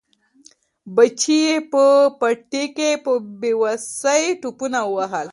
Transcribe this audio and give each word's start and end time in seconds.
بچي 0.95 1.39
یې 1.47 1.55
په 1.71 1.83
پټي 2.19 2.65
کې 2.75 2.89
په 3.03 3.11
بې 3.39 3.51
وسۍ 3.61 4.23
ټوپونه 4.41 4.79
وهل. 4.95 5.27